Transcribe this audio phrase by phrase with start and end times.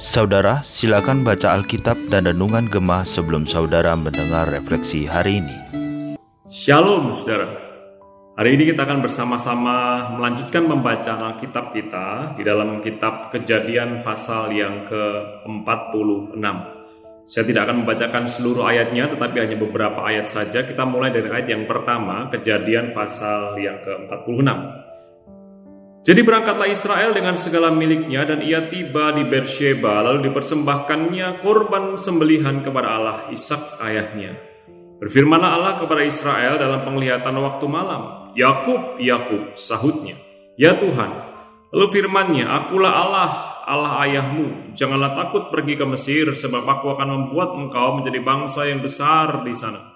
[0.00, 5.56] Saudara, silakan baca Alkitab dan Renungan Gemah sebelum saudara mendengar refleksi hari ini.
[6.48, 7.52] Shalom saudara.
[8.40, 14.88] Hari ini kita akan bersama-sama melanjutkan pembacaan Alkitab kita di dalam kitab Kejadian pasal yang
[14.88, 16.40] ke-46.
[17.28, 20.64] Saya tidak akan membacakan seluruh ayatnya tetapi hanya beberapa ayat saja.
[20.64, 24.93] Kita mulai dari ayat yang pertama, Kejadian pasal yang ke-46.
[26.04, 32.60] Jadi berangkatlah Israel dengan segala miliknya dan ia tiba di Beersheba lalu dipersembahkannya korban sembelihan
[32.60, 34.36] kepada Allah Ishak ayahnya.
[35.00, 40.20] Berfirmanlah Allah kepada Israel dalam penglihatan waktu malam, Yakub, Yakub, sahutnya,
[40.60, 41.32] Ya Tuhan.
[41.72, 43.30] Lalu firmannya, Akulah Allah,
[43.64, 44.76] Allah ayahmu.
[44.76, 49.56] Janganlah takut pergi ke Mesir, sebab aku akan membuat engkau menjadi bangsa yang besar di
[49.56, 49.93] sana.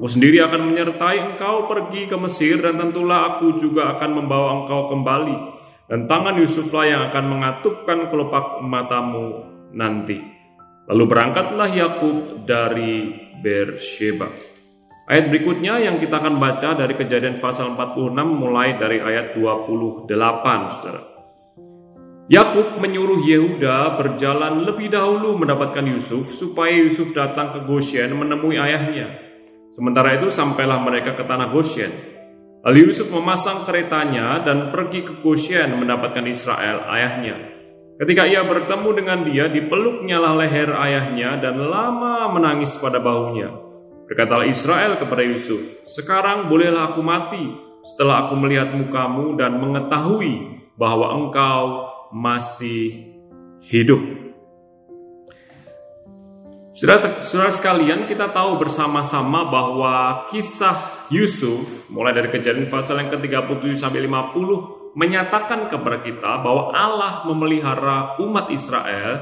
[0.00, 4.88] Aku sendiri akan menyertai engkau pergi ke Mesir dan tentulah aku juga akan membawa engkau
[4.88, 5.36] kembali.
[5.92, 9.44] Dan tangan Yusuflah yang akan mengatupkan kelopak matamu
[9.76, 10.16] nanti.
[10.88, 13.12] Lalu berangkatlah Yakub dari
[13.44, 14.32] Beersheba.
[15.04, 20.08] Ayat berikutnya yang kita akan baca dari kejadian pasal 46 mulai dari ayat 28,
[20.80, 21.04] saudara.
[22.32, 29.29] Yakub menyuruh Yehuda berjalan lebih dahulu mendapatkan Yusuf supaya Yusuf datang ke Goshen menemui ayahnya.
[29.80, 31.88] Sementara itu sampailah mereka ke tanah Goshen.
[32.60, 37.40] Lalu Yusuf memasang keretanya dan pergi ke Goshen mendapatkan Israel, ayahnya.
[37.96, 43.48] Ketika ia bertemu dengan dia, dipeluknya lah leher ayahnya dan lama menangis pada bahunya.
[44.04, 47.44] Berkatalah Israel kepada Yusuf, Sekarang bolehlah aku mati
[47.80, 53.16] setelah aku melihat mukamu dan mengetahui bahwa engkau masih
[53.64, 54.29] hidup.
[56.80, 63.84] Saudara, saudara sekalian, kita tahu bersama-sama bahwa kisah Yusuf mulai dari kejadian pasal yang ke-37
[63.84, 69.12] sampai 50 menyatakan kepada kita bahwa Allah memelihara umat Israel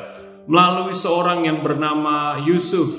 [0.47, 2.95] melalui seorang yang bernama Yusuf.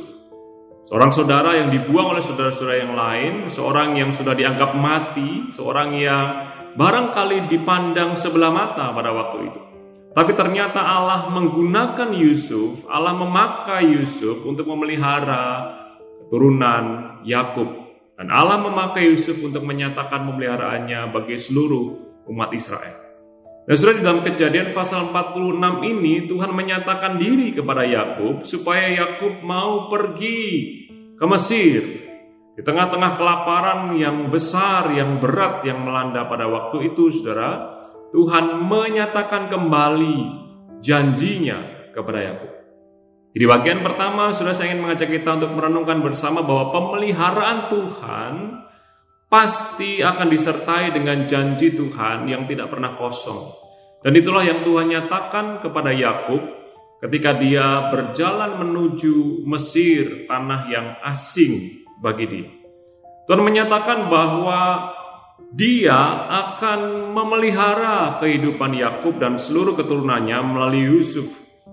[0.92, 6.28] Seorang saudara yang dibuang oleh saudara-saudara yang lain, seorang yang sudah dianggap mati, seorang yang
[6.76, 9.69] barangkali dipandang sebelah mata pada waktu itu.
[10.10, 15.70] Tapi ternyata Allah menggunakan Yusuf, Allah memakai Yusuf untuk memelihara
[16.26, 17.70] keturunan Yakub.
[18.18, 21.86] Dan Allah memakai Yusuf untuk menyatakan pemeliharaannya bagi seluruh
[22.28, 23.10] umat Israel.
[23.70, 29.46] Dan sudah di dalam kejadian pasal 46 ini Tuhan menyatakan diri kepada Yakub supaya Yakub
[29.46, 30.42] mau pergi
[31.14, 31.82] ke Mesir.
[32.58, 37.78] Di tengah-tengah kelaparan yang besar, yang berat yang melanda pada waktu itu, saudara,
[38.10, 40.18] Tuhan menyatakan kembali
[40.82, 42.52] janjinya kepada Yakub.
[43.30, 48.34] Di bagian pertama, sudah saya ingin mengajak kita untuk merenungkan bersama bahwa pemeliharaan Tuhan
[49.30, 53.54] pasti akan disertai dengan janji Tuhan yang tidak pernah kosong.
[54.02, 56.42] Dan itulah yang Tuhan nyatakan kepada Yakub
[57.06, 62.50] ketika dia berjalan menuju Mesir, tanah yang asing bagi dia.
[63.30, 64.90] Tuhan menyatakan bahwa
[65.50, 65.98] dia
[66.30, 71.26] akan memelihara kehidupan Yakub dan seluruh keturunannya melalui Yusuf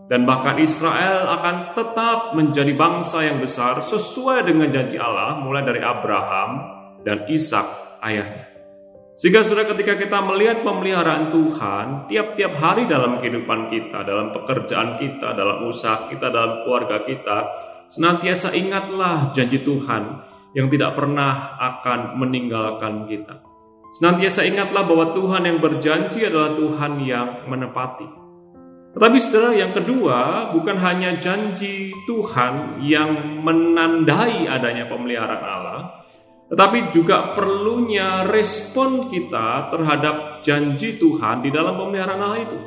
[0.08, 5.82] dan bahkan Israel akan tetap menjadi bangsa yang besar sesuai dengan janji Allah mulai dari
[5.82, 6.50] Abraham
[7.02, 8.56] dan Ishak ayahnya.
[9.16, 15.32] Sehingga sudah ketika kita melihat pemeliharaan Tuhan tiap-tiap hari dalam kehidupan kita, dalam pekerjaan kita,
[15.32, 17.38] dalam usaha kita, dalam keluarga kita,
[17.88, 20.20] senantiasa ingatlah janji Tuhan
[20.52, 23.45] yang tidak pernah akan meninggalkan kita.
[23.96, 28.04] Senantiasa ingatlah bahwa Tuhan yang berjanji adalah Tuhan yang menepati.
[28.92, 35.80] Tetapi saudara yang kedua bukan hanya janji Tuhan yang menandai adanya pemeliharaan Allah,
[36.52, 42.58] tetapi juga perlunya respon kita terhadap janji Tuhan di dalam pemeliharaan Allah itu.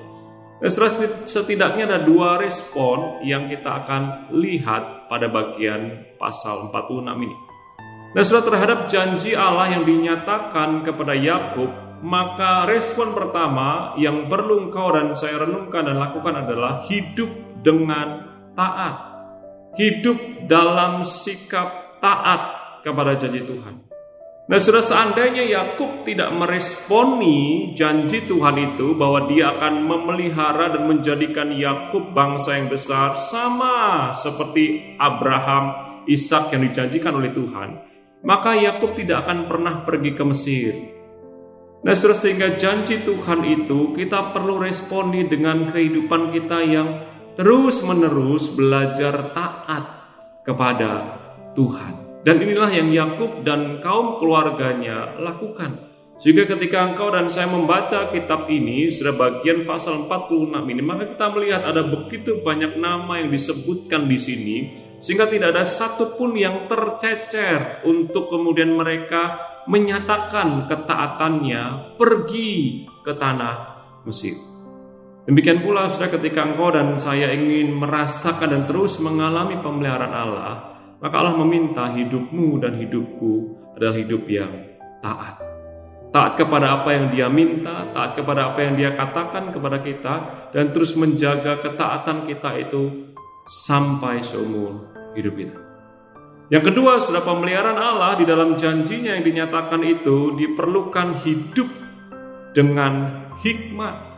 [0.66, 0.70] Dan
[1.30, 7.49] setidaknya ada dua respon yang kita akan lihat pada bagian pasal 46 ini.
[8.10, 11.70] Dan sudah terhadap janji Allah yang dinyatakan kepada Yakub,
[12.02, 17.30] maka respon pertama yang perlu engkau dan saya renungkan dan lakukan adalah hidup
[17.62, 18.26] dengan
[18.58, 18.96] taat.
[19.78, 22.42] Hidup dalam sikap taat
[22.82, 23.90] kepada janji Tuhan.
[24.50, 31.54] Nah, sudah seandainya Yakub tidak meresponi janji Tuhan itu bahwa dia akan memelihara dan menjadikan
[31.54, 35.78] Yakub bangsa yang besar sama seperti Abraham,
[36.10, 37.70] Ishak yang dijanjikan oleh Tuhan,
[38.24, 40.74] maka Yakub tidak akan pernah pergi ke Mesir.
[41.80, 46.90] Nah, sehingga janji Tuhan itu kita perlu responi dengan kehidupan kita yang
[47.40, 49.84] terus-menerus belajar taat
[50.44, 50.92] kepada
[51.56, 52.24] Tuhan.
[52.28, 55.89] Dan inilah yang Yakub dan kaum keluarganya lakukan.
[56.20, 61.32] Sehingga ketika engkau dan saya membaca kitab ini, sudah bagian pasal 46 ini, maka kita
[61.32, 64.58] melihat ada begitu banyak nama yang disebutkan di sini,
[65.00, 69.40] sehingga tidak ada satupun yang tercecer untuk kemudian mereka
[69.72, 73.56] menyatakan ketaatannya pergi ke tanah
[74.04, 74.36] Mesir.
[75.24, 80.54] Demikian pula sudah ketika engkau dan saya ingin merasakan dan terus mengalami pemeliharaan Allah,
[81.00, 84.52] maka Allah meminta hidupmu dan hidupku adalah hidup yang
[85.00, 85.49] taat
[86.10, 90.16] taat kepada apa yang dia minta, taat kepada apa yang dia katakan kepada kita,
[90.54, 93.14] dan terus menjaga ketaatan kita itu
[93.46, 95.60] sampai seumur hidup kita.
[96.50, 101.70] Yang kedua, sudah pemeliharaan Allah di dalam janjinya yang dinyatakan itu diperlukan hidup
[102.58, 104.10] dengan hikmat.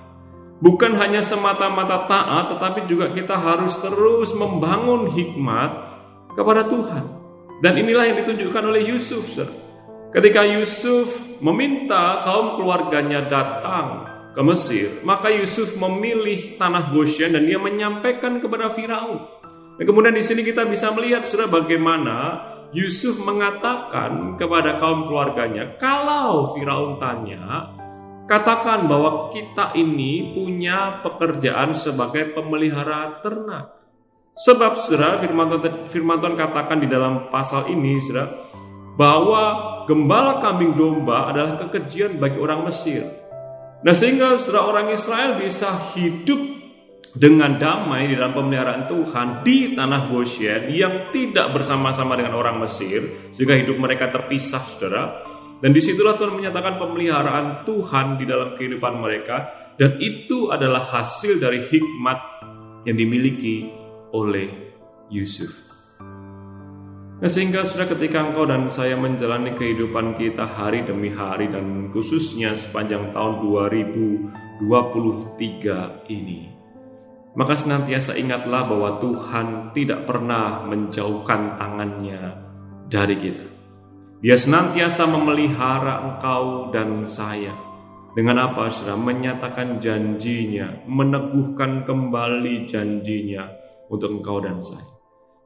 [0.64, 5.72] Bukan hanya semata-mata taat, tetapi juga kita harus terus membangun hikmat
[6.32, 7.04] kepada Tuhan.
[7.60, 9.28] Dan inilah yang ditunjukkan oleh Yusuf.
[10.12, 11.08] Ketika Yusuf
[11.40, 14.04] meminta kaum keluarganya datang
[14.36, 19.24] ke Mesir, maka Yusuf memilih tanah Goshen dan dia menyampaikan kepada Firaun.
[19.80, 22.44] Dan kemudian di sini kita bisa melihat sudah bagaimana
[22.76, 27.72] Yusuf mengatakan kepada kaum keluarganya, kalau Firaun tanya,
[28.28, 33.80] katakan bahwa kita ini punya pekerjaan sebagai pemelihara ternak.
[34.36, 35.56] Sebab saudara firman
[35.88, 38.51] firman Tuhan katakan di dalam pasal ini saudara
[39.02, 39.44] bahwa
[39.90, 43.02] gembala kambing domba adalah kekejian bagi orang Mesir.
[43.82, 46.38] Nah sehingga saudara orang Israel bisa hidup
[47.18, 53.34] dengan damai di dalam pemeliharaan Tuhan di tanah Goshen yang tidak bersama-sama dengan orang Mesir
[53.34, 55.34] sehingga hidup mereka terpisah saudara.
[55.62, 59.50] Dan di situlah Tuhan menyatakan pemeliharaan Tuhan di dalam kehidupan mereka
[59.82, 62.20] dan itu adalah hasil dari hikmat
[62.86, 63.66] yang dimiliki
[64.14, 64.50] oleh
[65.10, 65.71] Yusuf.
[67.22, 72.58] Nah, sehingga sudah ketika engkau dan saya menjalani kehidupan kita hari demi hari dan khususnya
[72.58, 73.46] sepanjang tahun
[74.66, 76.50] 2023 ini.
[77.38, 82.42] Maka senantiasa ingatlah bahwa Tuhan tidak pernah menjauhkan tangannya
[82.90, 83.46] dari kita.
[84.26, 87.54] Dia senantiasa memelihara engkau dan saya.
[88.18, 93.46] Dengan apa sudah menyatakan janjinya, meneguhkan kembali janjinya
[93.94, 95.01] untuk engkau dan saya.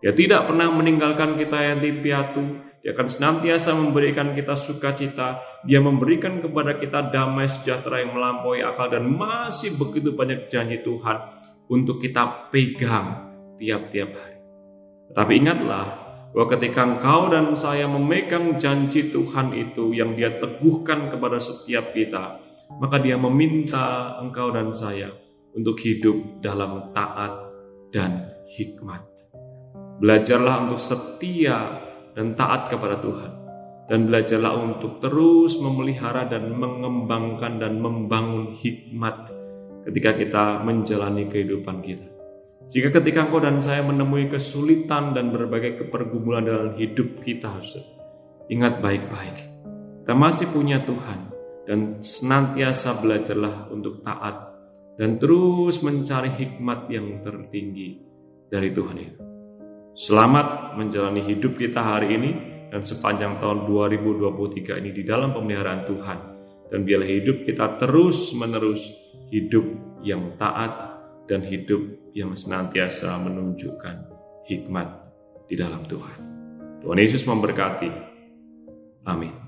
[0.05, 2.61] Dia tidak pernah meninggalkan kita yang piatu.
[2.85, 5.41] Dia akan senantiasa memberikan kita sukacita.
[5.65, 11.17] Dia memberikan kepada kita damai sejahtera yang melampaui akal dan masih begitu banyak janji Tuhan
[11.73, 14.37] untuk kita pegang tiap-tiap hari.
[15.09, 15.85] Tapi ingatlah
[16.37, 22.37] bahwa ketika engkau dan saya memegang janji Tuhan itu yang dia teguhkan kepada setiap kita,
[22.77, 25.09] maka dia meminta engkau dan saya
[25.57, 27.33] untuk hidup dalam taat
[27.89, 29.14] dan hikmat.
[30.05, 31.81] Belajarlah untuk setia
[32.13, 33.31] dan taat kepada Tuhan.
[33.89, 39.33] Dan belajarlah untuk terus memelihara dan mengembangkan dan membangun hikmat
[39.89, 42.05] ketika kita menjalani kehidupan kita.
[42.69, 47.65] Jika ketika engkau dan saya menemui kesulitan dan berbagai kepergumulan dalam hidup kita,
[48.53, 49.37] ingat baik-baik.
[50.05, 51.33] Kita masih punya Tuhan
[51.65, 54.53] dan senantiasa belajarlah untuk taat
[55.01, 58.05] dan terus mencari hikmat yang tertinggi
[58.53, 59.34] dari Tuhan itu.
[59.95, 62.31] Selamat menjalani hidup kita hari ini
[62.68, 66.19] dan sepanjang tahun 2023 ini di dalam pemeliharaan Tuhan.
[66.68, 68.83] Dan biarlah hidup kita terus-menerus
[69.31, 69.63] hidup
[70.03, 71.00] yang taat
[71.31, 74.12] dan hidup yang senantiasa menunjukkan
[74.51, 74.88] hikmat
[75.48, 76.19] di dalam Tuhan.
[76.84, 77.91] Tuhan Yesus memberkati.
[79.08, 79.44] Amin.